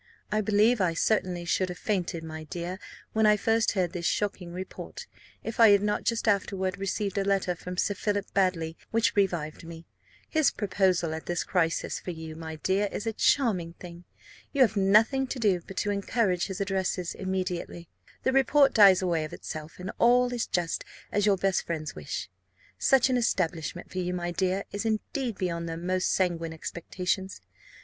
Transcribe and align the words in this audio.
I 0.31 0.41
believe 0.41 0.81
I 0.81 0.95
certainly 0.95 1.45
should 1.45 1.69
have 1.69 1.77
fainted, 1.77 2.23
my 2.23 2.45
dear, 2.45 2.79
when 3.13 3.27
I 3.27 3.37
first 3.37 3.73
heard 3.73 3.93
this 3.93 4.07
shocking 4.07 4.51
report, 4.51 5.05
if 5.43 5.59
I 5.59 5.69
had 5.69 5.83
not 5.83 6.05
just 6.05 6.27
afterward 6.27 6.79
received 6.79 7.19
a 7.19 7.23
letter 7.23 7.53
from 7.53 7.77
Sir 7.77 7.93
Philip 7.93 8.25
Baddely 8.33 8.75
which 8.89 9.15
revived 9.15 9.63
me. 9.63 9.85
His 10.27 10.49
proposal 10.49 11.13
at 11.13 11.27
this 11.27 11.43
crisis 11.43 11.99
for 11.99 12.09
you, 12.09 12.35
my 12.35 12.55
dear, 12.55 12.89
is 12.91 13.05
a 13.05 13.13
charming 13.13 13.73
thing. 13.73 14.05
You 14.51 14.61
have 14.63 14.75
nothing 14.75 15.27
to 15.27 15.37
do 15.37 15.61
but 15.67 15.77
to 15.77 15.91
encourage 15.91 16.47
his 16.47 16.59
addresses 16.59 17.13
immediately, 17.13 17.87
the 18.23 18.31
report 18.33 18.73
dies 18.73 19.03
away 19.03 19.23
of 19.23 19.33
itself, 19.33 19.73
and 19.77 19.91
all 19.99 20.33
is 20.33 20.47
just 20.47 20.83
as 21.11 21.27
your 21.27 21.37
best 21.37 21.63
friends 21.67 21.93
wish. 21.93 22.27
Such 22.79 23.11
an 23.11 23.17
establishment 23.17 23.91
for 23.91 23.99
you, 23.99 24.15
my 24.15 24.31
dear, 24.31 24.63
is 24.71 24.83
indeed 24.83 25.37
beyond 25.37 25.69
their 25.69 25.77
most 25.77 26.11
sanguine 26.11 26.53
expectations. 26.53 27.39